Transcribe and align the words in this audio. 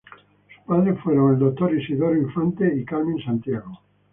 Sus 0.47 0.65
padres 0.65 0.99
fueron 1.03 1.37
Dr. 1.37 1.75
Isidoro 1.75 2.17
Infante 2.17 2.73
y 2.75 2.83
Carmen 2.83 3.19
Santiago. 3.23 3.81